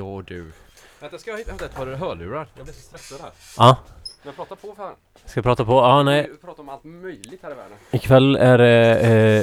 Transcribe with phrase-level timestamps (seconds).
[0.00, 0.52] Ja du.
[1.00, 2.46] Vänta, ska jag hämta ett par hörlurar?
[2.56, 3.30] Jag blir så stressad här.
[3.56, 3.78] Ja,
[4.22, 4.94] Men prata på fan.
[5.24, 5.72] ska jag prata på?
[5.72, 6.28] Ja, nej.
[6.30, 7.78] Vi pratar om allt möjligt här i världen.
[7.90, 8.98] Ikväll är det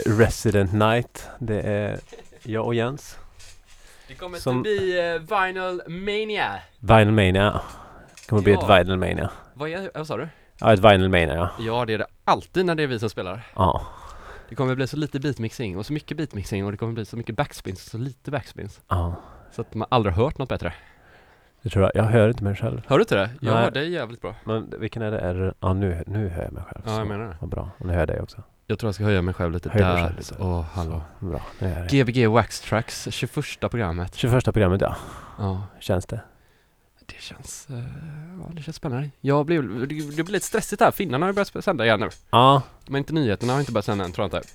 [0.06, 1.30] eh, Resident Night.
[1.40, 2.00] Det är
[2.44, 3.18] jag och Jens.
[4.08, 6.60] Det kommer Som- att bli uh, Vinyl Mania.
[6.80, 7.62] Vinyl Mania.
[8.22, 8.80] Det kommer bli Ja.
[8.80, 9.30] ett Vinyl Mania.
[9.54, 10.28] Vad, är, vad sa du?
[10.60, 11.50] Ja, ett Vinyl Mania ja.
[11.60, 13.48] Ja, det är det alltid när det är vi som spelar.
[13.56, 13.88] Ja.
[14.50, 17.18] Det kommer bli så lite beatmixing och så mycket beatmixing och det kommer bli så
[17.18, 18.80] mycket backspins och så lite backspins.
[18.88, 19.16] Ja.
[19.52, 20.74] Så att man aldrig har hört något bättre.
[21.62, 21.92] Det tror jag.
[21.96, 22.82] Jag hör inte mig själv.
[22.88, 23.30] Hör du inte det?
[23.42, 23.64] Jag Nej.
[23.64, 24.36] hör dig jävligt bra.
[24.44, 25.20] Men vilken är det?
[25.20, 25.54] Är det?
[25.60, 26.84] Ja, nu, nu hör jag mig själv.
[26.86, 27.38] Ja, jag menar det.
[27.40, 27.70] Vad bra.
[27.78, 28.44] Och nu hör jag dig också.
[28.68, 30.04] Jag tror jag ska höja mig själv lite Höj dig där.
[30.04, 30.36] själv lite.
[30.40, 31.02] Åh, hallå.
[31.20, 31.42] Bra.
[31.60, 32.04] Nu är det.
[32.04, 34.16] Gbg Wax Tracks, 21 programmet.
[34.16, 34.96] 21 programmet ja.
[35.38, 36.20] Ja, Känns det?
[37.06, 37.76] det känns, eh,
[38.40, 39.10] ja det känns spännande.
[39.22, 39.86] Jag blev, det,
[40.16, 42.10] det blir lite stressigt här, finnarna har ju börjat sända igen nu.
[42.30, 42.62] Ja.
[42.88, 44.50] Men inte nyheterna har inte börjat sända än, tror jag inte.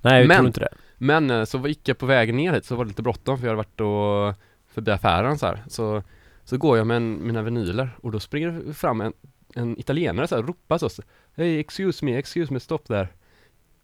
[0.00, 0.74] Nej, vi Men- tror inte det.
[0.98, 3.46] Men eh, så gick jag på vägen ner hit så var det lite bråttom för
[3.46, 4.42] jag hade varit och
[4.74, 5.62] förbi affären så här.
[5.68, 6.02] Så,
[6.44, 9.12] så går jag med en, mina vinyler och då springer fram en,
[9.54, 11.02] en italienare så här ropar så
[11.36, 13.08] Hey excuse me, excuse me, stop there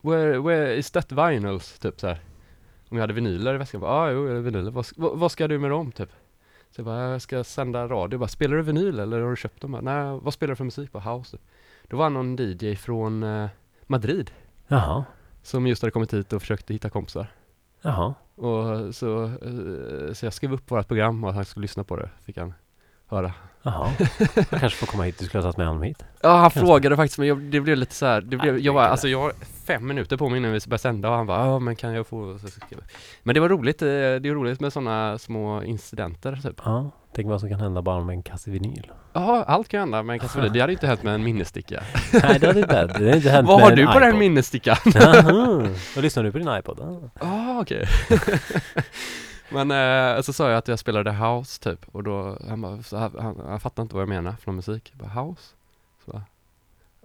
[0.01, 1.79] Where, where is that vinyls?
[1.79, 2.21] Typ så här.
[2.89, 5.33] Om jag hade vinyler i väskan, ja ah, jo jag har vinyler, vad, vad, vad
[5.33, 6.11] ska du med dem typ?
[6.71, 9.37] Så jag bara, jag ska sända radio, jag bara, spelar du vinyl eller har du
[9.37, 9.75] köpt dem?
[9.75, 10.93] Jag Nej, vad spelar du för musik?
[10.93, 11.39] Bara, house.
[11.89, 13.49] Då var någon DJ från eh,
[13.87, 14.31] Madrid
[14.69, 15.05] Jaha.
[15.45, 17.27] Som just hade kommit hit och försökte hitta kompisar.
[17.83, 18.15] Jaha.
[18.35, 21.97] Och så, eh, så jag skrev upp vårt program och att han skulle lyssna på
[21.97, 22.55] det, fick han
[23.15, 23.33] höra.
[23.63, 23.91] Jaha.
[24.51, 25.19] Jag kanske får komma hit.
[25.19, 26.05] Du skulle ha tagit med honom hit.
[26.23, 26.61] Ja, han Kanske.
[26.61, 29.21] frågade faktiskt men jag, det blev lite så här, det blev, jag var, alltså jag
[29.21, 29.33] har
[29.67, 32.07] fem minuter på mig innan vi började sända och han bara, ja men kan jag
[32.07, 32.39] få.
[33.23, 33.95] Men det var roligt, eh, det
[34.29, 36.61] är roligt med sådana små incidenter typ.
[36.65, 36.91] Ja.
[37.15, 38.91] Tänk vad som kan hända bara med en kasse vinyl.
[39.13, 41.83] Ja, allt kan hända men kanske det hade inte hänt med en minnessticka.
[42.13, 42.93] Nej, det hade inte hänt.
[42.93, 44.77] Det hade inte hänt Vad med har en du på den minnesstickan?
[44.95, 45.69] Jaha.
[45.95, 46.81] Då lyssnar du på din iPod?
[46.81, 47.27] Ah.
[47.27, 47.87] Ah, okej.
[49.55, 49.71] Men
[50.17, 53.13] eh, så sa jag att jag spelade house typ och då, han bara, så han,
[53.19, 54.93] han, han fattade inte vad jag menar för någon musik.
[54.99, 55.55] Jag bara, house?
[56.05, 56.23] Så bara,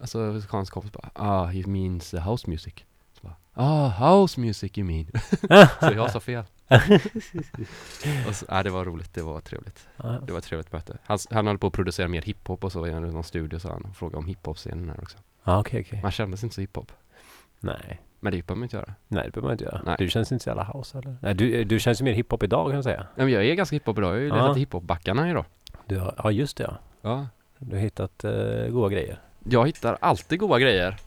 [0.01, 2.73] alltså hans kompis bara, ah he means house music.
[3.13, 5.07] Så bara, ah house music you mean.
[5.79, 6.43] så jag sa fel.
[8.27, 9.87] och så, ah, det var roligt, det var trevligt.
[9.97, 10.09] Ja.
[10.09, 10.97] Det var ett trevligt möte.
[11.03, 13.81] Han, han höll på att producera mer hiphop och så i någon studio så han
[13.81, 15.17] och frågade om hiphop-scenen här också.
[15.43, 16.01] Ja, okej, okej.
[16.01, 16.91] Man kändes inte så hiphop.
[17.59, 18.01] Nej.
[18.19, 18.93] Men det behöver man inte göra.
[19.07, 19.81] Nej, det behöver man inte göra.
[19.85, 19.95] Nej.
[19.99, 21.17] Du känns inte så jävla house eller?
[21.21, 23.07] Nej, du, du känns ju mer hiphop idag kan jag säga.
[23.15, 25.45] Nej, men jag är ganska hiphop idag, jag har ju letat hiphop-backarna idag.
[25.85, 26.77] Du har, ja, just det ja.
[27.01, 27.27] Ja.
[27.57, 29.19] Du har hittat uh, goda grejer.
[29.49, 30.97] Jag hittar alltid goda grejer.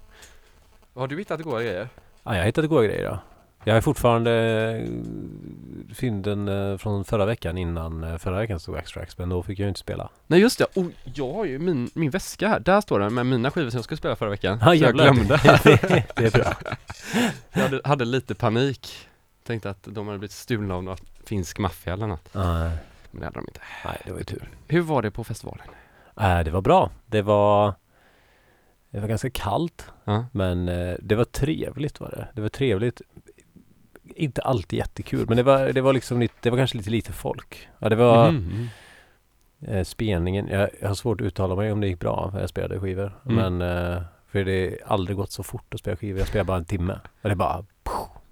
[0.94, 1.88] Har du hittat goda grejer?
[2.22, 3.18] Ja, jag har hittat goda grejer ja.
[3.64, 9.18] Jag har fortfarande eh, fynden eh, från förra veckan innan uh, förra veckans Wax Tracks,
[9.18, 10.08] men då fick jag ju inte spela.
[10.26, 13.26] Nej just det, oh, jag har ju min, min väska här, där står den med
[13.26, 14.58] mina skivor som jag skulle spela förra veckan.
[14.60, 15.22] Ja, så jag glömde.
[15.64, 16.54] det, det är bra.
[17.52, 19.08] jag hade, hade lite panik.
[19.46, 22.28] Tänkte att de hade blivit stulna av någon finsk maffia eller något.
[22.34, 22.70] Nej,
[23.10, 23.60] Men det hade de inte.
[23.84, 24.50] nej, det var ju tur.
[24.68, 25.66] Hur var det på festivalen?
[26.20, 26.90] Äh, det var bra.
[27.06, 27.74] Det var
[28.90, 30.26] Det var ganska kallt Ja.
[30.32, 32.28] Men eh, det var trevligt var det.
[32.34, 33.02] Det var trevligt
[34.16, 37.12] Inte alltid jättekul men det var, det var liksom lite, det var kanske lite lite
[37.12, 37.68] folk.
[37.78, 38.68] Ja det var Mhm.
[39.60, 42.48] eh, spelningen, jag, jag har svårt att uttala mig om det gick bra när jag
[42.48, 43.20] spelade skivor.
[43.26, 43.58] Mm.
[43.58, 46.18] Men eh, för det har aldrig gått så fort att spela skivor.
[46.18, 47.00] Jag spelade bara en timme.
[47.22, 47.64] Och det bara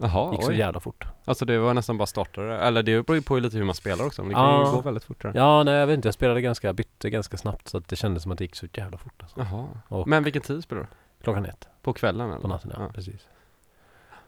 [0.03, 0.59] Jaha, gick så oj.
[0.59, 1.05] jävla fort.
[1.25, 4.07] Alltså det var nästan bara startare, eller det beror ju på lite hur man spelar
[4.07, 5.33] också, men det kan ju gå väldigt fort där.
[5.35, 8.23] Ja nej jag vet inte, jag spelade ganska, bytte ganska snabbt så att det kändes
[8.23, 9.23] som att det gick så jävla fort.
[9.23, 9.41] Alltså.
[9.41, 9.67] Jaha.
[9.89, 10.89] Och- Men vilken tid spelar du?
[11.25, 12.41] Klockan ett På kvällen eller?
[12.41, 13.27] på natten, ja, Ja, precis.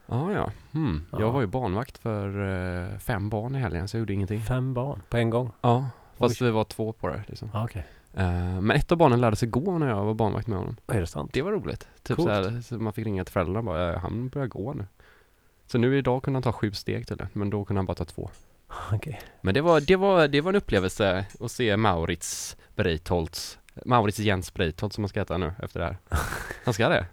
[0.07, 0.31] Ja.
[0.33, 0.51] ja.
[0.71, 1.05] Hmm.
[1.11, 1.19] Ja.
[1.19, 2.27] Jag var ju barnvakt för
[2.91, 4.41] eh, fem barn i helgen, så jag gjorde ingenting.
[4.41, 5.51] Fem barn på en gång.
[5.61, 7.49] Ja, fast vi var två på det liksom.
[7.53, 7.85] Ja, okej.
[8.13, 10.75] Eh, men ett av barnen lärde sig gå när jag var barnvakt med honom.
[10.87, 11.31] Är det sant?
[11.33, 11.87] Det var roligt.
[12.03, 12.27] Typ Coolt.
[12.29, 14.85] så, här, så man fick ringa till föräldrarna och bara, "Ja, han börjar gå nu.
[15.65, 17.95] Så nu idag kunde han ta sju steg till det, men då kunde han bara
[17.95, 18.29] ta två.
[18.91, 19.21] Okej.
[19.41, 24.53] Men det var, det var, det var en upplevelse att se Maurits Breitholtz, Maurits Jens
[24.53, 25.97] Breitholtz som han ska heta nu efter det här.
[26.65, 27.05] Han ska det?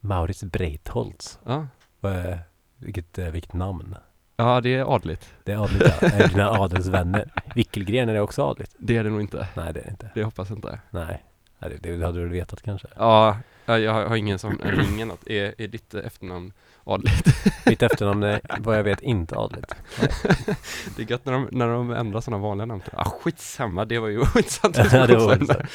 [0.00, 1.38] Maurits Breitholtz.
[1.44, 1.66] Ja.
[2.02, 2.38] Eh,
[2.78, 3.96] vilket, eh, vilket namn.
[4.36, 5.34] Ja, det är adligt.
[5.44, 6.08] Det är adligt ja.
[6.08, 7.30] Är dina adelsvänner.
[7.54, 8.74] Wickelgren är det också adligt?
[8.78, 9.48] Det är det nog inte.
[9.54, 10.10] Nej det är det inte.
[10.14, 10.80] Det hoppas jag inte.
[10.90, 11.24] Nej.
[11.58, 12.88] Nej, det, det hade du väl vetat kanske.
[12.96, 13.36] Ja,
[13.66, 15.26] ja, jag har, ingen som ringer något.
[15.26, 16.52] Är, är ditt efternamn
[16.84, 17.26] adligt?
[17.66, 19.74] Mitt efternamn är vad jag vet inte adligt.
[20.96, 22.82] Det är gött när de, när de ändrar sådana vanliga namn.
[22.92, 24.76] Ah, skitsamma, det var ju ointressant.
[24.76, 25.68] Ja, det var intressant.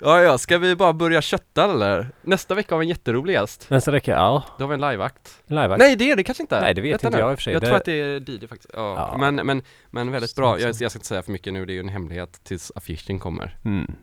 [0.00, 2.08] Ja, ja, ska vi bara börja kötta eller?
[2.22, 3.70] Nästa vecka har vi en jätterolig gäst.
[3.70, 4.44] Nästa vecka, ja.
[4.58, 5.42] Då har vi en liveakt.
[5.46, 5.78] Liveakt.
[5.78, 6.60] Nej, det är det kanske inte.
[6.60, 7.22] Nej, det vet Vänta inte nu.
[7.22, 7.52] jag i och för sig.
[7.52, 8.70] Jag Det- tror att det är Didi faktiskt.
[8.74, 8.94] Ja.
[9.12, 9.18] Ja.
[9.18, 10.60] Men, men, men väldigt bra.
[10.60, 13.18] Jag, jag ska inte säga för mycket nu, det är ju en hemlighet tills affischen
[13.18, 13.58] kommer.
[13.64, 13.94] Mm.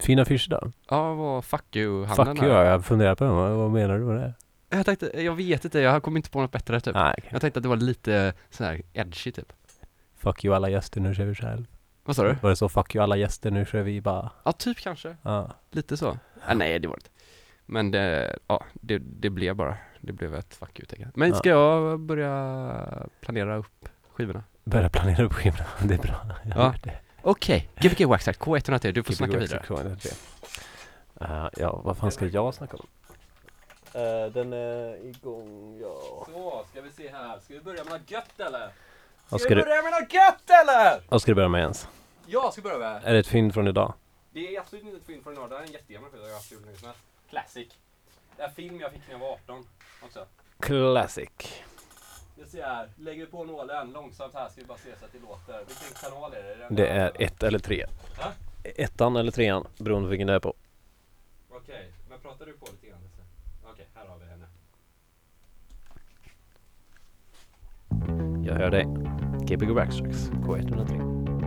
[0.00, 0.72] Fina affischer då.
[0.88, 3.30] Ja, vad fuck you Fuck you, jag funderar på det.
[3.30, 4.34] Vad, menar du med det?
[4.76, 6.94] Jag tänkte, jag vet inte, jag kom inte på något bättre typ.
[6.94, 7.28] Nej, okej.
[7.32, 9.52] Jag tänkte att det var lite så här edgy typ.
[10.18, 11.64] Fuck you alla gäster, nu kör vi själv.
[12.08, 12.34] Vad sa du?
[12.42, 15.16] Var det så 'fuck you alla gäster, nu kör vi bara' Ja, typ kanske.
[15.22, 15.50] ja.
[15.70, 16.18] Lite så.
[16.46, 17.10] Ah, nej, det var det inte.
[17.66, 21.12] Men det, ja, det, det blev bara, det blev ett fuck you-tecken.
[21.14, 21.34] Men Ja.
[21.36, 22.86] ska jag börja
[23.20, 24.44] planera upp skivorna?
[24.64, 26.14] Börja planera upp skivorna, det är bra.
[26.44, 26.74] Jag Ja.
[26.82, 26.98] det.
[27.22, 29.62] Okej, Gbg Waxact K103, du får snacka vidare.
[31.22, 32.86] Uh, ja, vad fan ska jag snacka om?
[34.00, 36.26] Uh, den är igång, ja.
[36.26, 37.40] Så, ska vi se här.
[37.40, 38.68] Ska vi börja med något gött eller?
[39.28, 41.00] Vad ska, du, börja med något gött eller?
[41.08, 41.88] vad ska du börja med ens?
[42.30, 43.04] Jag ska börja med.
[43.04, 43.94] Är det ett fynd från idag?
[44.32, 46.30] Det är absolut inte ett film från idag, det här är en jättegammal film jag
[46.30, 47.02] har haft hur länge som helst.
[47.30, 47.68] Classic.
[48.36, 49.64] Det är en film jag fick när jag var 18
[50.04, 50.26] också.
[50.58, 51.28] Classic.
[52.36, 55.12] Det ser här, lägger vi på nålen långsamt här ska vi bara se så att
[55.12, 55.58] det låter.
[55.58, 56.66] Vilken kanal är det?
[56.70, 57.86] Det är ett eller tre.
[58.18, 58.32] Va?
[58.64, 60.54] Ettan eller trean, beroende på vilken det är på.
[61.50, 63.00] Okej, men pratar du på lite grann?
[63.72, 64.46] Okej, här har vi henne.
[68.46, 68.84] Jag hör dig.
[69.46, 71.37] Gbg Backstracks, K103.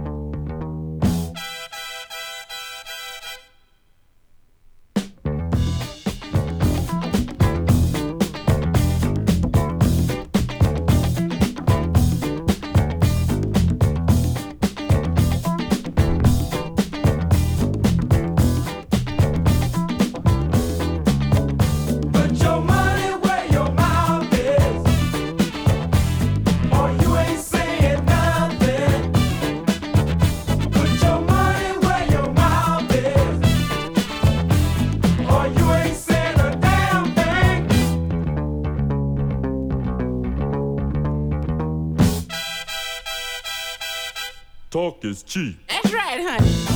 [45.03, 45.57] Is cheap.
[45.68, 46.70] That's right, honey.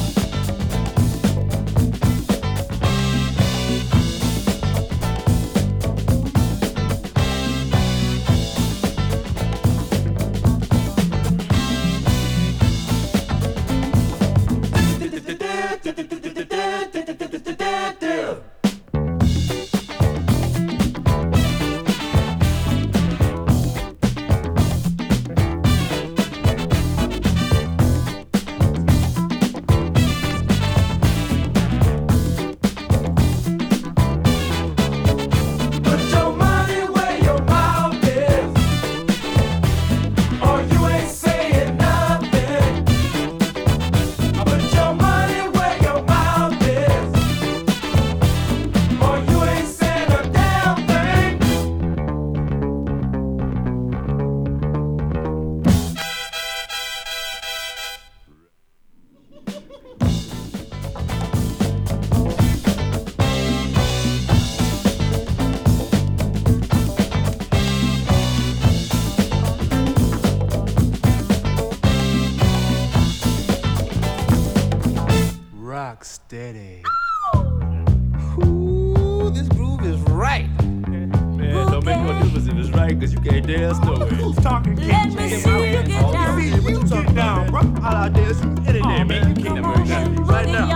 [83.72, 84.44] it.
[84.44, 86.42] Talking Let me see you get down.
[86.42, 87.62] See you get down, bro.
[87.82, 89.36] I'll dance any day, man.
[89.36, 90.70] You can't never Right now,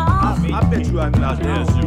[0.53, 1.78] I bet you I can not this.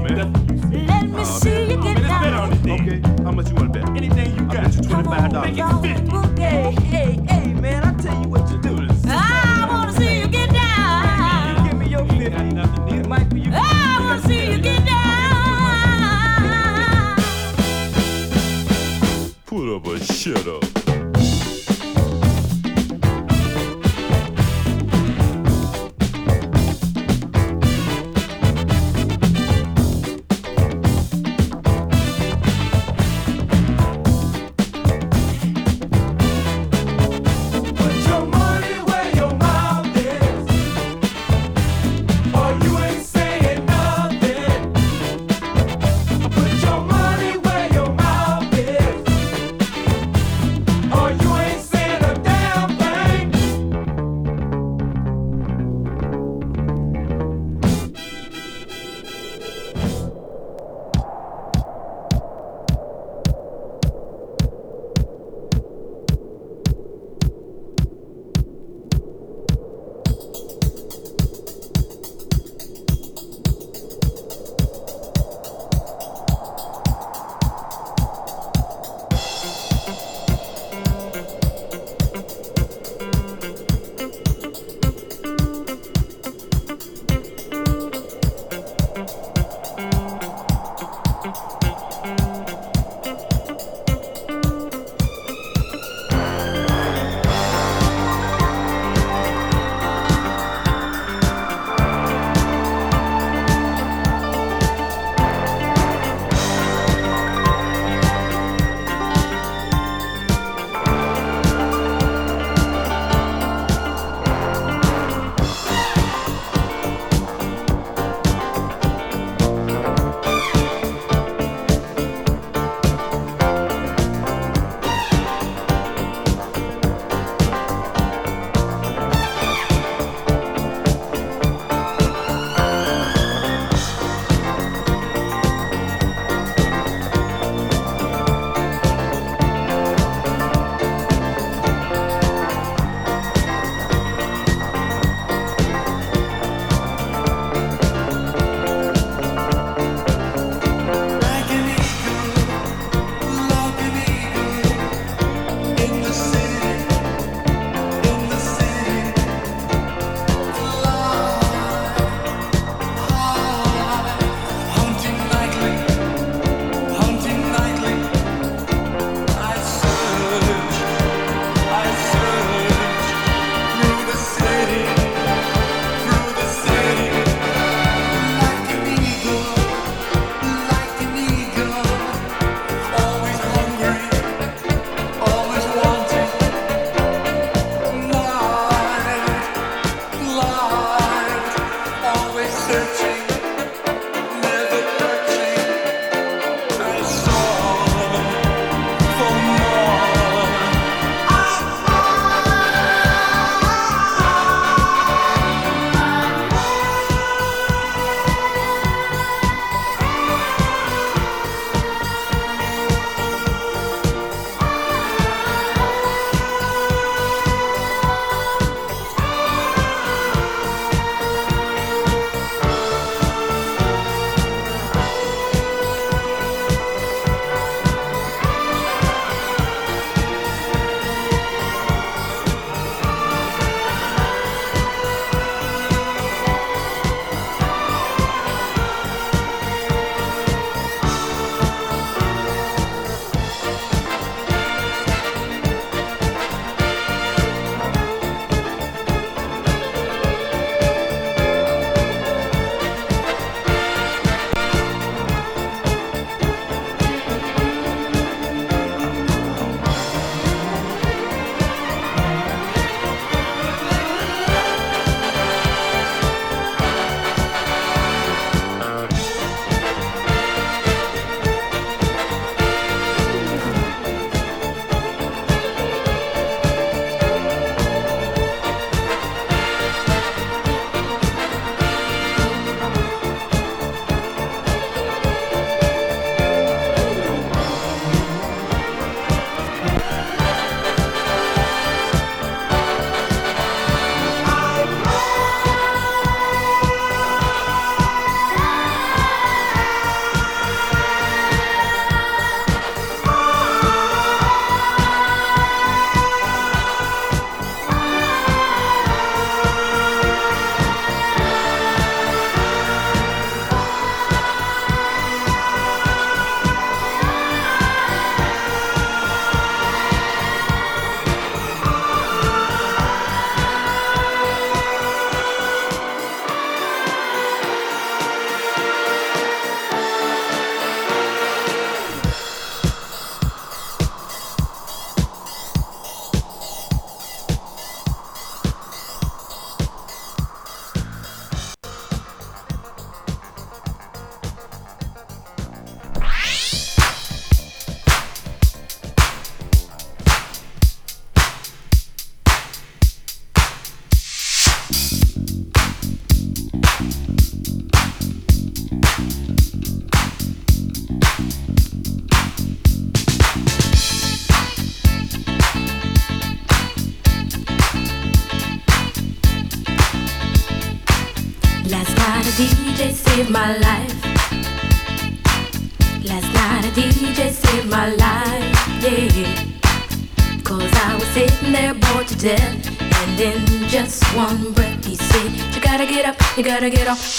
[386.82, 387.31] Gotta get off,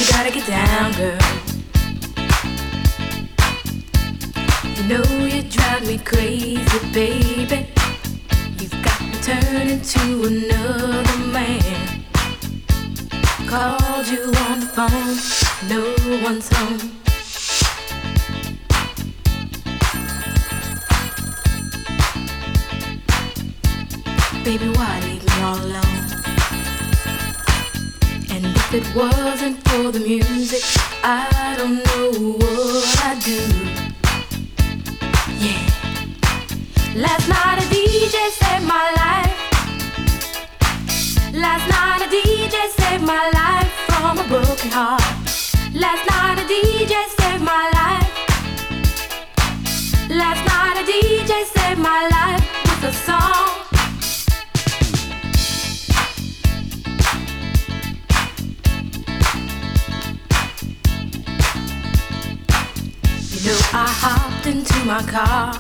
[65.08, 65.54] car,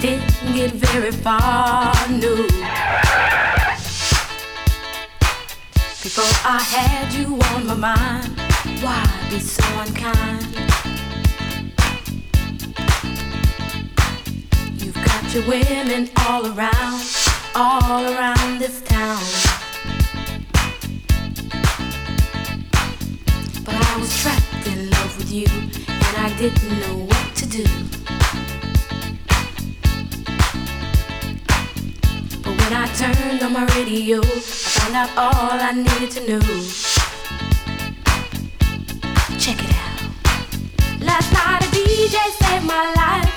[0.00, 2.46] didn't get very far, no.
[6.02, 8.40] Before I had you on my mind,
[8.82, 10.46] why be so unkind?
[14.80, 17.02] You've got your women all around,
[17.54, 19.22] all around this town.
[23.64, 25.46] But I was trapped in love with you,
[25.88, 28.07] and I didn't know what to do.
[32.68, 36.40] When I turned on my radio, I found out all I needed to know.
[39.38, 40.00] Check it out.
[41.00, 43.32] Last night a DJ saved my life.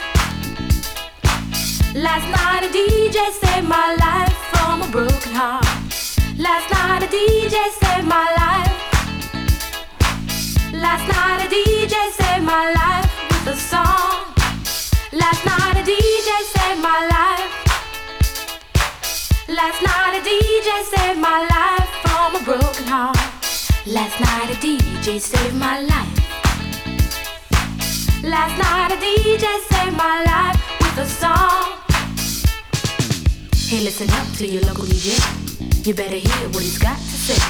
[1.95, 5.65] Last night a DJ saved my life from a broken heart.
[6.38, 8.75] Last night a DJ saved my life.
[10.73, 14.25] Last night a DJ saved my life with a song.
[15.13, 17.40] Last night a DJ saved my life.
[19.51, 23.17] Last night a DJ saved my life from a broken heart.
[23.86, 26.15] Last night a DJ saved my life.
[28.24, 31.81] Last night a DJ saved my life with a song.
[33.68, 35.20] Hey, listen up to your local DJ.
[35.85, 37.42] You better hear what he's got to say.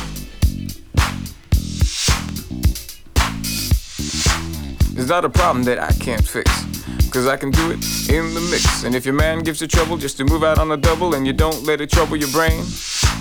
[4.98, 6.71] It's not a problem that I can't fix.
[7.12, 8.86] Cause I can do it in the mix.
[8.86, 11.28] And if your man gives you trouble just to move out on the double and
[11.28, 12.64] you don't let it trouble your brain,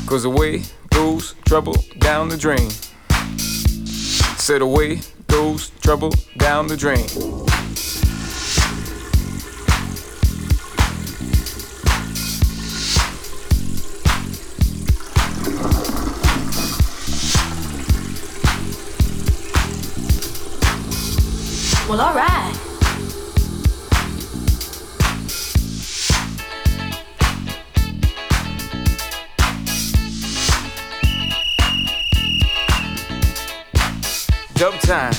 [0.07, 2.71] cause away goes trouble down the drain.
[4.39, 7.05] Said away goes trouble down the drain.
[21.89, 22.70] Well, alright.
[34.61, 35.11] dumb time.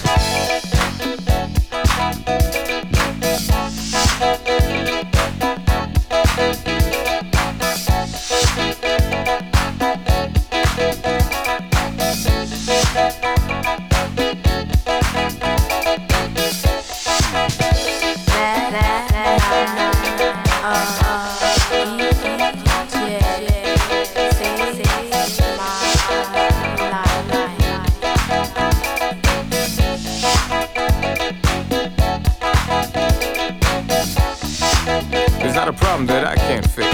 [36.05, 36.87] Problem that I can't fix.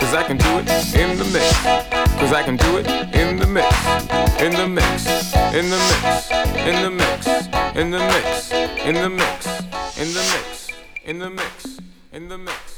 [0.00, 1.56] Cause I can do it in the mix.
[2.18, 3.66] Cause I can do it in the mix.
[4.40, 5.06] In the mix.
[5.54, 6.30] In the mix.
[6.56, 7.48] In the mix.
[7.76, 8.52] In the mix.
[8.82, 9.52] In the mix.
[9.98, 10.68] In the mix.
[11.04, 11.78] In the mix.
[12.12, 12.71] In the mix.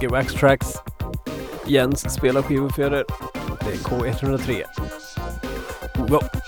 [0.00, 0.74] Mycket Wax Tracks.
[1.66, 3.04] Jens spelar skivor för er.
[3.60, 4.64] Det är K103.
[5.96, 6.39] Wow.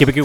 [0.00, 0.24] Gbg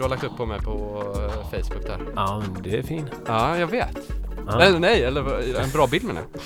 [0.00, 1.98] du har lagt upp på mig på eh, Facebook där.
[2.16, 3.08] Ja, men det är fin.
[3.26, 3.98] Ja, jag vet.
[4.46, 4.62] Ja.
[4.62, 6.40] Eller nej, eller en bra bild menar jag.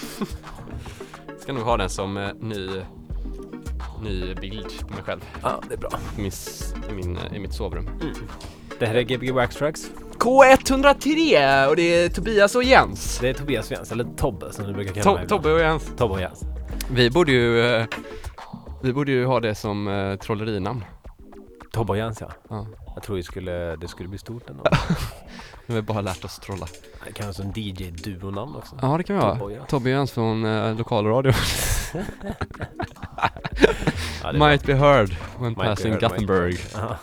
[1.41, 2.71] Ska nog ha den som eh, ny,
[4.03, 5.21] ny bild på mig själv.
[5.43, 5.91] Ja, det är bra.
[6.19, 6.31] I, min,
[6.91, 7.89] i, min, eh, I mitt sovrum.
[8.79, 9.91] Det här är Gbg Wax Tracks.
[10.19, 13.19] K103 och det är Tobias och Jens.
[13.21, 15.29] Det är Tobias Jens, eller Tobbe som du brukar kalla mig To- ibland.
[15.43, 15.93] Tobbe och Jens.
[15.97, 16.41] Tobbe och Jens.
[16.91, 17.87] Vi borde ju, eh,
[18.83, 20.85] vi borde ju ha det som eh, trollerinamn.
[21.73, 22.29] Tobbe och Jens ja.
[22.49, 22.67] Ja.
[23.05, 24.65] Jag tror det skulle, det skulle bli stort ändå.
[25.67, 26.67] Vi har bara lärt oss trolla.
[27.07, 28.79] Det kan vara som DJ-duonamn också.
[28.83, 29.67] Ja det kan vi ha.
[29.69, 31.33] Tobbe Jens från eh, lokalradio.
[34.23, 36.59] Ja, det är Might be heard when Might be passing heard, might be Gothenburg.
[36.75, 36.97] Ja.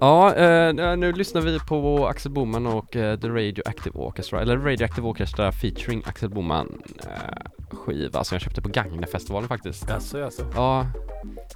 [0.00, 5.08] Ja, eh, nu lyssnar vi på Axel Boman och eh, The Radioactive Orchestra, eller Radioactive
[5.08, 9.88] Orchestra featuring Axel Boman eh, skiva som jag köpte på Gagnefestivalen faktiskt.
[9.88, 10.44] Jaså, jaså.
[10.54, 10.86] Ja,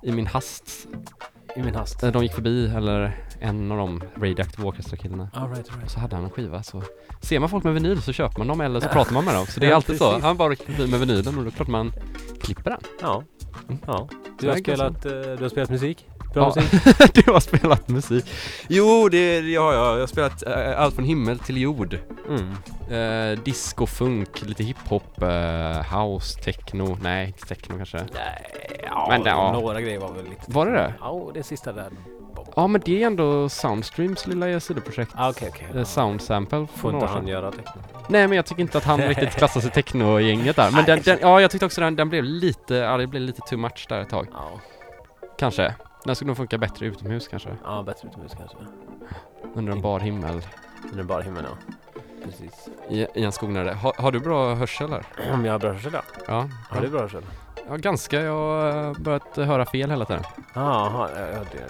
[0.03, 0.89] i min hast.
[1.57, 2.03] I min hast.
[2.03, 5.29] Eh, De gick förbi, eller en av de Radioactive Orchestra killarna.
[5.33, 5.91] All right, all Och right.
[5.91, 6.83] så hade han en skiva så
[7.21, 9.47] ser man folk med vinyl så köper man dem eller så pratar man med dem.
[9.47, 10.19] Så det är Ja, alltid så.
[10.19, 10.55] Han bara
[10.91, 11.93] med vinylen och då klart man
[12.41, 12.81] klipper den.
[13.01, 13.23] Ja.
[13.69, 13.79] Mm.
[13.87, 14.09] Ja.
[14.41, 16.07] Du har spelat, eh, du har spelat musik?
[16.35, 16.63] Bra Ja.
[16.63, 17.15] musik?
[17.27, 18.25] du har spelat musik.
[18.69, 19.95] Jo, det, det har jag.
[19.95, 21.99] Jag har spelat eh, allt från himmel till jord.
[22.29, 22.51] Mm.
[22.91, 26.99] Eh, disco, funk, lite hiphop, eh, house, techno.
[27.03, 27.97] Nej, inte techno kanske.
[27.99, 29.53] Nej, ja, Men ja.
[29.53, 30.43] några grejer var väl lite...
[30.47, 30.95] Var det det?
[31.01, 31.89] Ja, det sista där.
[32.57, 35.13] Ja, men det är ändå Soundstreams lilla sidoprojekt.
[35.17, 35.67] Ah, okej, okej.
[35.73, 35.85] Eh, Ja.
[35.85, 37.83] Sound sample Får inte han göra teckno?
[38.09, 40.71] Nej, men jag tycker inte att han riktigt klassar sig techno-gänget där.
[40.71, 43.41] Men den, den, ja, jag tyckte också den, den blev lite, ja det blev lite
[43.41, 44.27] too much där ett tag.
[44.33, 44.51] Ja.
[45.39, 45.75] Kanske.
[46.05, 47.49] Den skulle nog funka bättre utomhus kanske.
[47.65, 48.57] Ja, bättre utomhus kanske.
[49.55, 50.43] Under en bar himmel.
[50.83, 51.75] Men det är bara himlen, ja.
[52.25, 52.69] Precis.
[52.89, 53.75] I, i en skog nära dig.
[53.75, 55.07] Har, har du bra hörsel eller?
[55.33, 56.03] Om jag har bra hörsel, ja.
[56.27, 56.49] Ja.
[56.71, 57.23] Har du bra hörsel?
[57.69, 58.21] Ja, ganska.
[58.21, 60.23] Jag har börjat höra fel hela tiden.
[60.55, 61.09] Jaha,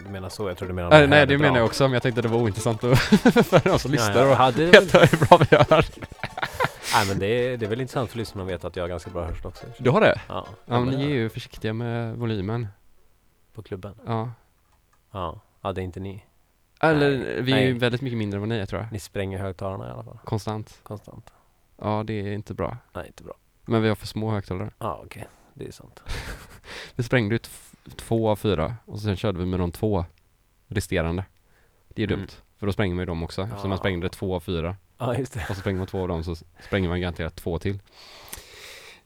[0.05, 0.49] du menar så.
[0.49, 0.91] Jag tror du menar...
[0.91, 1.47] Nej, här nej är det bra.
[1.47, 2.99] menar jag också, men jag tänkte det var ointressant att
[3.47, 5.68] för de som lyssnar ja, och ja, väl- veta hur bra vi hör.
[6.95, 8.89] Nej, men det är, det är väl intressant för lyssnarna att veta att jag har
[8.89, 9.66] ganska bra hörsel också.
[9.78, 10.20] Du har det?
[10.28, 10.47] Ja.
[10.66, 12.68] Ja, men ni är ju försiktiga med volymen.
[13.55, 13.94] På klubben?
[14.07, 14.32] Ja.
[15.11, 16.24] Ja, ja det är inte ni.
[16.80, 17.72] Eller Nej, vi är ju nej.
[17.72, 18.92] väldigt mycket mindre än vad ni är tror jag.
[18.92, 20.18] Ni spränger högtalarna i alla fall.
[20.24, 20.80] Konstant.
[20.82, 21.32] Konstant.
[21.80, 22.76] Ja, det är inte bra.
[22.92, 23.34] Nej, inte bra.
[23.64, 24.70] Men vi har för små högtalare.
[24.78, 25.26] Ja, okej.
[25.55, 26.02] Det är sant.
[26.96, 30.05] Vi sprängde ut f- två av fyra och sen körde vi med de två
[30.68, 31.24] resterande.
[31.88, 32.18] Det är Mm.
[32.18, 32.28] dumt.
[32.59, 33.42] För då spränger man ju dem också.
[33.42, 33.68] Eftersom Ja.
[33.68, 34.76] man sprängde två av fyra.
[34.98, 35.40] Ja, just det.
[35.50, 36.34] Och så spränger man två av dem så
[36.66, 37.78] spränger man garanterat två till.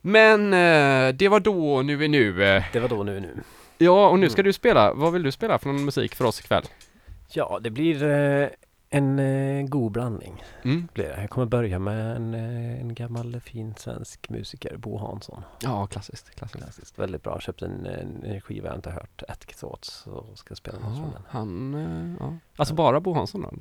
[0.01, 2.43] Men eh, det var då, nu är nu.
[2.43, 2.63] Eh.
[2.73, 3.43] Det var då nu nu.
[3.81, 4.47] Ja, och nu ska Mm.
[4.49, 4.93] du spela.
[4.93, 6.63] Vad vill du spela för någon musik för oss ikväll?
[7.31, 8.49] Ja, det blir eh,
[8.89, 10.43] en eh, god blandning.
[10.63, 10.87] Mm.
[10.93, 11.21] Blir det.
[11.21, 15.43] Jag kommer börja med en, eh, en gammal fin svensk musiker, Bo Hansson.
[15.63, 16.35] Ja, klassiskt.
[16.35, 16.63] klassiskt.
[16.63, 16.99] Klassiskt.
[16.99, 17.39] Väldigt bra.
[17.39, 19.23] Köpt en, en, skiva jag inte hört.
[19.27, 19.89] Atkisots.
[19.93, 21.21] Så ska jag spela något från den.
[21.29, 22.33] han, eh, ja.
[22.55, 23.51] Alltså bara Bo Hansson då?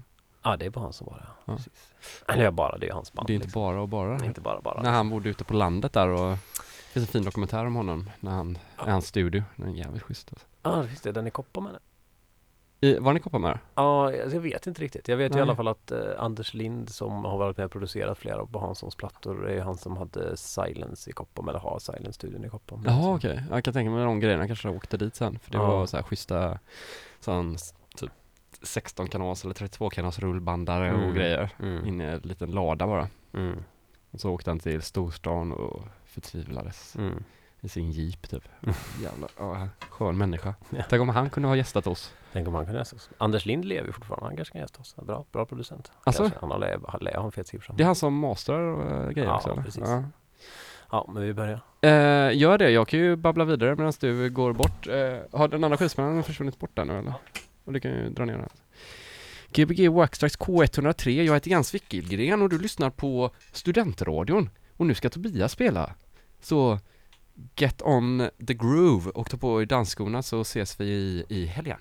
[0.43, 1.27] Ja, det är Bo Hansson bara.
[1.47, 1.57] Ja.
[1.57, 1.93] Precis.
[2.29, 2.79] Eller bara.
[2.79, 3.27] Det är hans band.
[3.27, 3.63] Det är inte liksom.
[3.63, 4.25] bara och bara.
[4.25, 4.83] Inte bara bara.
[4.83, 6.37] När han bodde ute på landet där och
[6.89, 8.87] det finns en fin dokumentär om honom när han, Ja.
[8.87, 9.43] i hans studio.
[9.57, 10.47] Den är jävligt schysst alltså.
[10.63, 11.77] Ja, visst är den i Kopparberg.
[12.81, 13.59] I, var ni Kopparberg?
[13.75, 15.09] Ja, alltså, jag vet inte riktigt.
[15.09, 17.73] Jag vet ju i alla fall att eh, Anders Lind som har varit med och
[17.73, 22.45] producerat flera av Hanssons plattor är han som hade Silence i Koppom eller har Silence-studion
[22.45, 22.83] i Koppom.
[22.87, 25.67] Jaha okej, jag kan tänka mig de grejerna kanske åkte dit sen för det Ja.
[25.67, 26.59] var så här schyssta
[27.21, 27.57] sån
[27.97, 28.11] typ
[28.63, 31.09] 16 kanals eller 32 kanals rullbandare Mm.
[31.09, 31.87] och grejer Mm.
[31.87, 33.09] inne i en liten lada bara.
[33.33, 33.65] Mm.
[34.11, 35.83] Och så åkte han till storstan och
[36.21, 37.25] förtvivlades Mm.
[37.61, 38.43] i sin jeep typ.
[39.03, 40.55] Jävla, ja, skön människa.
[40.71, 40.83] Ja.
[40.89, 42.15] Tänk om han kunde ha gästat oss.
[42.33, 43.11] Tänk om han kunde gästa oss.
[43.19, 44.27] Anders Lind lever fortfarande.
[44.27, 44.97] Han kanske kan gästa oss.
[44.97, 45.93] Bra, bra producent.
[46.05, 46.23] Alltså?
[46.23, 46.39] Kanske.
[46.41, 46.59] Han har,
[47.01, 47.75] lä- har en fet siffra.
[47.77, 49.63] Det är han som masterar och äh, grejer Ja, också eller?
[49.63, 49.83] precis.
[49.87, 50.05] Ja.
[50.91, 51.61] Ja, men vi börjar.
[51.81, 54.87] Eh, gör det, jag kan ju babbla vidare medan du går bort.
[54.87, 57.15] Eh, har den andra skivspelaren försvunnit bort där nu eller?
[57.65, 58.49] Och du kan ju dra ner den.
[59.53, 64.51] Gbg Waxtrax K103, jag heter Jens Wickelgren och du lyssnar på Studentradion.
[64.77, 65.95] Och nu ska Tobias spela.
[66.41, 66.79] Så
[67.57, 71.79] get on the groove och ta på er dansskorna så ses vi i, i helgen.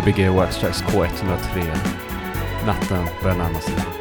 [0.00, 1.76] Gbg Waxtracks K103.
[2.66, 3.99] Natten börjar närma sig.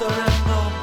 [0.00, 0.77] restaurant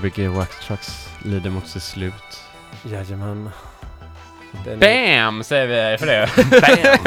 [0.00, 2.44] GBG Wax Trucks lider mot sitt slut.
[2.82, 3.50] Jajamän.
[4.64, 5.38] Den BAM!
[5.38, 5.42] Är...
[5.42, 6.28] Säger vi för det.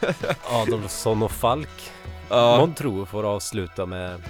[0.00, 0.36] BAM!
[0.60, 1.90] Adolfsson och Falk.
[2.28, 2.56] Ja.
[2.56, 4.22] Montreux får avsluta med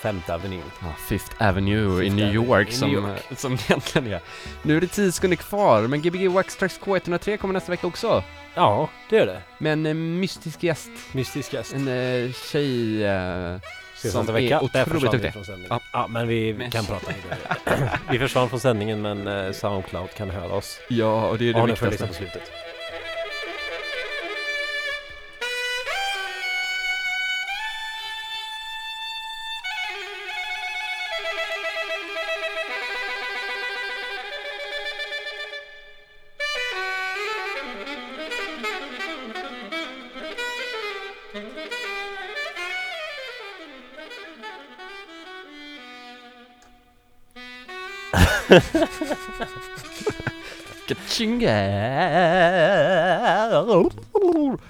[0.00, 0.62] Femte Avenue.
[0.80, 3.38] Ja, Fifth Avenue Fifth i New York, som, New eh, York.
[3.38, 4.20] som egentligen är.
[4.62, 8.22] Nu är det 10 sekunder kvar, men Gbg Wax trucks K103 kommer nästa vecka också.
[8.54, 9.42] Ja, det gör det.
[9.58, 10.90] Med en eh, mystisk gäst.
[11.12, 11.74] Mystisk gäst.
[11.74, 13.04] En uh, tjej...
[13.06, 13.60] Uh,
[13.98, 14.60] Ses Som nästa är vecka.
[14.72, 15.32] Där otroligt duktig.
[15.32, 15.68] från sändningen.
[15.70, 15.80] Ja.
[15.92, 16.06] Ja.
[16.08, 17.98] men vi Men- kan prata vidare.
[18.10, 20.80] vi försvann från sändningen men eh, Soundcloud kan höra oss.
[20.88, 22.06] Ja, och det är det jag viktigaste.
[22.06, 22.42] på slutet.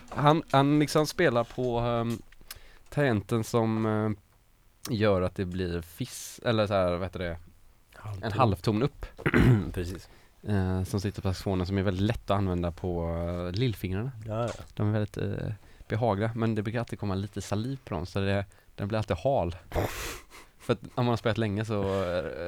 [0.09, 2.22] Han, han liksom spelar på um,
[2.88, 4.10] tangenten som eh,
[4.94, 7.38] gör att det blir fiss, eller så här, vad heter det,
[8.22, 9.06] en halvton upp.
[9.72, 10.09] Precis.
[10.42, 14.12] eh, som sitter på saxofonen som är väldigt lätt att använda på uh, lillfingrarna.
[14.26, 14.64] Ja, ja.
[14.74, 15.52] De är väldigt eh,
[15.88, 18.44] behagliga, men det brukar alltid komma lite saliv på dem så det,
[18.74, 19.56] den blir alltid hal.
[20.69, 21.82] För att om man har spelat länge så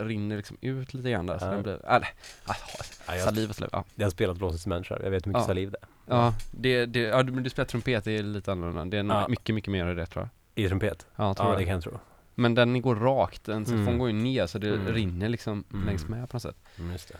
[0.02, 1.50] rinner liksom ut lite grann där, så Ja.
[1.50, 2.00] den blir, äh,
[3.06, 3.84] jag, saliv och saliv, ja.
[3.94, 5.04] jag har spelat blåsinstrument själv.
[5.04, 5.46] Jag vet hur mycket Ja.
[5.46, 6.16] saliv det är.
[6.16, 8.84] Ja, det, det, ja du, du spelar trumpet, det är lite annorlunda.
[8.84, 9.28] Det är Ja.
[9.28, 10.64] mycket, mycket mer i det tror jag.
[10.64, 11.06] I trumpet?
[11.16, 11.58] Ja, tror Ja, det.
[11.58, 11.98] det kan jag tro.
[12.34, 13.98] Men den går rakt, en saxofon Mm.
[13.98, 14.88] går ju ner så det Mm.
[14.94, 15.86] rinner liksom Mm.
[15.86, 16.56] längs med på något sätt.
[16.78, 17.16] Mm, just det.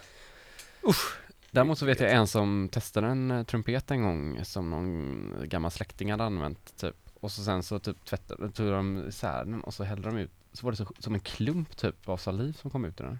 [1.50, 5.70] Däremot så vet jag en som testade en eh, trumpet en gång som någon gammal
[5.70, 6.96] släkting hade använt typ.
[7.20, 10.30] Och så sen så typ tvättade, tog de isär den och så hällde de ut,
[10.52, 13.18] så var det så, som en klump typ av saliv som kom ut ur den.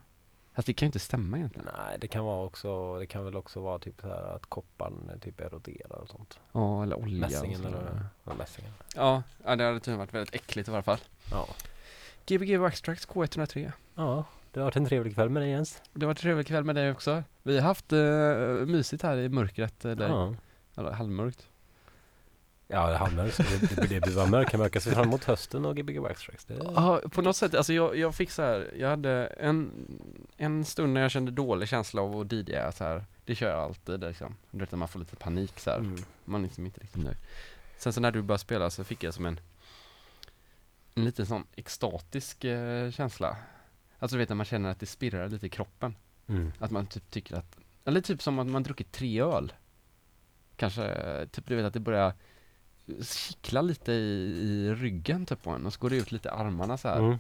[0.55, 1.69] Fast det kan ju inte stämma egentligen.
[1.79, 5.11] Nej, det kan vara också, det kan väl också vara typ så här att kopparn
[5.15, 6.41] eh, typ eroderar och sånt.
[6.53, 7.79] Ja, eller olja och Mässingen sådär.
[7.79, 8.73] eller ja, mässingen.
[8.97, 10.99] Ja, ja, det hade tydligen varit väldigt äckligt i varje fall.
[11.31, 11.49] Ja.
[12.27, 13.73] Gbg Waxtrax K103.
[13.95, 15.83] Ja, det har varit en trevlig kväll med dig Jens.
[15.93, 17.23] Det var en trevlig kväll med dig också.
[17.43, 20.35] Vi har haft uh, mysigt här i mörkret, eller, Ja.
[20.77, 21.49] eller halvmörkt.
[22.73, 24.81] Ja, det handlar så det, det, det blir bara mörka.
[24.81, 26.45] Ser fram emot hösten och Gbg Waxtrax.
[26.45, 29.73] Det Ja, på något sätt, alltså jag, jag fick så här, jag hade en,
[30.37, 33.05] en stund när jag kände dålig känsla av att DJa så här.
[33.25, 34.37] Det kör jag alltid liksom.
[34.51, 35.79] Du vet när man får lite panik så här.
[35.79, 35.97] Mm.
[36.25, 37.17] Man är liksom inte riktigt nöjd.
[37.79, 39.41] Sen så när du började spela så fick jag som en,
[40.95, 43.37] en liten sån extatisk eh, känsla.
[43.99, 45.97] Alltså du vet när man känner att det spirrar lite i kroppen.
[46.27, 46.53] Mm.
[46.59, 49.53] Att man typ tycker att, eller typ som att man druckit tre öl.
[50.57, 52.13] Kanske, typ du vet att det börjar
[53.03, 56.79] kittla lite i, i ryggen typ på en och så går det ut lite armarna
[56.79, 56.99] så här.
[56.99, 57.19] Mm.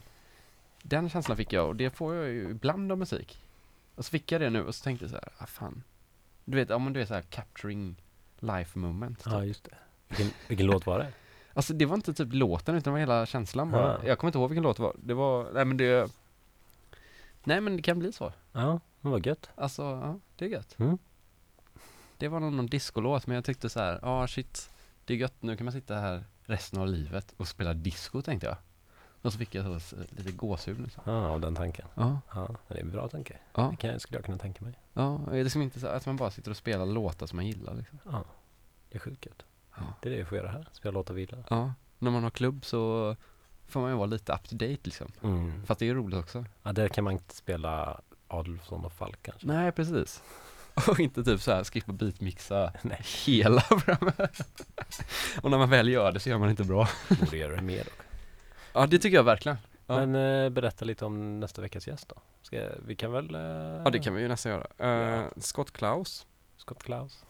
[0.83, 3.45] Den känslan fick jag och det får jag ju ibland av musik.
[3.95, 5.83] Och så fick jag det nu och så tänkte jag så här, ah fan.
[6.45, 7.97] Du vet, om du är så här capturing
[8.39, 9.25] life moment.
[9.25, 9.33] Typ.
[9.33, 9.77] Ja, just det.
[10.09, 11.13] Vilken, vilken låt var det?
[11.55, 13.83] Alltså det var inte typ låten utan det var hela känslan bara.
[13.87, 14.09] Ja.
[14.09, 14.97] Jag kommer inte ihåg vilken låt det var.
[14.99, 16.11] Det var, nej men det
[17.45, 18.33] Nej men det kan bli så.
[18.53, 19.51] Ja, det var gött.
[19.55, 20.79] Alltså, ja, det är gött.
[20.79, 20.99] Mm.
[22.17, 24.71] Det var nog någon discolåt men jag tyckte så här, ja ah, shit,
[25.11, 28.47] det är gött, nu kan man sitta här resten av livet och spela disco tänkte
[28.47, 28.57] jag.
[29.23, 31.03] Och så fick jag så, lite gåshud liksom.
[31.07, 31.87] Ja, av den tanken.
[31.95, 33.37] Ja, Ja, det är en bra tanke.
[33.55, 34.75] ja, Det kan, skulle jag kunna tänka mig.
[34.93, 35.21] ja.
[35.31, 37.75] Det är liksom inte så att man bara sitter och spelar låtar som man gillar
[37.75, 37.99] liksom.
[38.05, 38.25] Ja,
[38.89, 39.43] det är sjukt gött.
[39.77, 39.83] Ja.
[40.03, 40.69] Det är det jag får göra här.
[40.73, 41.45] Spela låtar vi gillar.
[41.51, 43.17] Ja, när man har klubb så
[43.67, 45.13] får man ju vara lite up to date liksom.
[45.23, 45.67] Mm.
[45.67, 46.45] Fast det är ju roligt också.
[46.63, 49.47] Ja, där kan man inte spela Adolfsson och Falk kanske.
[49.47, 50.23] Nej, precis.
[50.89, 53.01] Och inte typ så här skippa beatmixa Nej.
[53.27, 54.63] hela programmet.
[55.43, 56.89] och när man väl gör det så gör man inte bra.
[57.21, 57.99] Borde göra det mer dock.
[58.73, 59.59] Ja, det tycker jag verkligen.
[59.87, 60.07] Ja.
[60.07, 60.15] Men
[60.45, 62.15] eh, berätta lite om nästa veckas gäst då.
[62.43, 63.35] Ska, vi kan väl...
[63.35, 63.41] Eh,
[63.85, 64.67] Ja, det kan vi ju nästan göra.
[64.81, 65.31] Uh, Ja.
[65.37, 66.27] Scott Klaus,
[66.57, 67.25] Scott Klaus.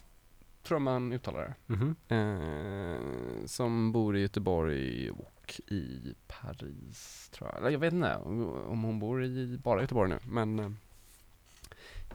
[0.62, 1.54] tror man uttalar det.
[1.74, 1.96] Mhm.
[2.08, 7.58] Eh, som bor i Göteborg och i Paris, tror jag.
[7.58, 10.70] Eller jag vet inte om hon bor i bara Göteborg nu, men eh,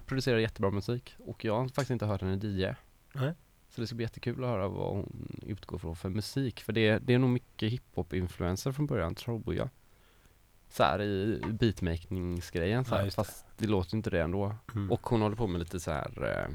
[0.05, 1.15] producerar jättebra musik.
[1.25, 2.67] Och jag har faktiskt inte hört henne DJ.
[3.13, 3.33] Nej.
[3.69, 6.61] Så det ska bli jättekul att höra vad hon utgår från för musik.
[6.61, 9.69] För det, det är nog mycket hiphop-influenser från början, tror jag.
[10.69, 13.11] Så här i beatmakingsgrejen så Ja, här, det.
[13.11, 14.55] fast det låter inte det ändå.
[14.75, 14.91] Mm.
[14.91, 16.47] Och hon håller på med lite så här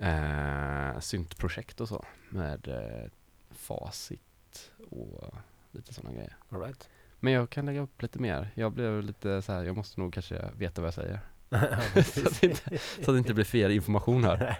[0.00, 3.10] eh, eh, syntprojekt och så med eh,
[3.50, 5.34] facit och
[5.70, 6.36] lite sådana grejer.
[6.48, 6.88] All right.
[7.20, 8.50] Men jag kan lägga upp lite mer.
[8.54, 11.20] Jag blev lite så här, jag måste nog kanske veta vad jag säger.
[12.04, 14.58] Så, att det inte, så att det inte blir fel information här.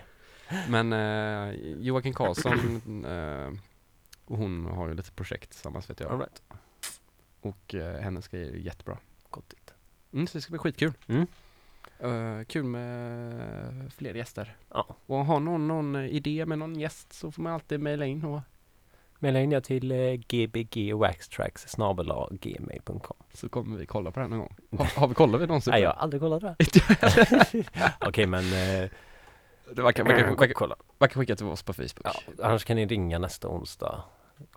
[0.68, 3.52] Men eh, Joakim Karlsson eh,
[4.24, 6.12] och hon har ju lite projekt tillsammans vet jag.
[6.12, 6.42] All right.
[7.40, 8.98] Och eh, hennes grejer är jättebra.
[9.30, 9.74] Gott dit.
[10.12, 10.92] Mm, så det ska bli skitkul.
[11.06, 11.26] Mm.
[11.98, 14.56] Eh, kul med fler gäster.
[14.70, 14.96] Ja.
[15.06, 18.40] Och har någon någon idé med någon gäst så får man alltid mejla in och
[19.24, 23.16] Maila in jag till eh, gbgwaxtracks snabel-a gmail.com.
[23.32, 24.56] så kommer vi kolla på den någon gång.
[24.78, 25.70] Har, har vi kollat vi någonsin?
[25.70, 26.56] Nej, jag har aldrig kollat det.
[28.01, 28.90] Okej, men eh,
[29.74, 30.76] Det verkar, verkar, ko- verkar, kolla.
[30.98, 32.01] verkar skicka till oss på Facebook.
[32.05, 34.02] Ja, annars kan ni ringa nästa onsdag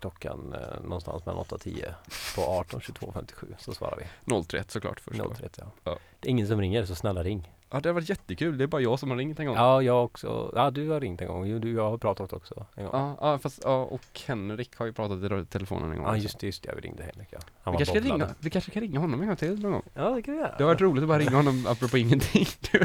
[0.00, 1.94] klockan eh, någonstans mellan 8 och 10
[2.36, 4.42] på 18 22 57 så svarar vi.
[4.42, 5.18] 031 såklart först.
[5.18, 5.24] då.
[5.28, 5.64] 031 ja.
[5.84, 5.98] Ja.
[6.20, 7.52] Det är ingen som ringer så snälla ring.
[7.70, 8.58] Ja, det har varit jättekul.
[8.58, 9.56] Det är bara jag som har ringt en gång.
[9.56, 10.52] Ja, jag också.
[10.56, 11.46] Ja, du har ringt en gång.
[11.46, 12.92] Jo, du, jag har pratat också en gång.
[12.94, 16.22] Ja, ja, fast, ja, och Henrik har ju pratat i telefonen en gång Ja, också.
[16.22, 16.72] just det, just det.
[16.76, 17.38] Vi ringde Henrik ja.
[17.62, 19.82] Han vi, kanske ringa, vi kanske kan ringa honom en gång till någon gång.
[19.94, 20.54] Ja, det kan vi göra.
[20.58, 22.46] Det har varit roligt att bara ringa honom apropå ingenting.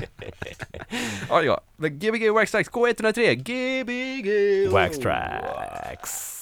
[1.30, 1.61] ja, ja.
[1.76, 6.34] Men Gbg Wax Tracks K103, Gbg Wax Tracks.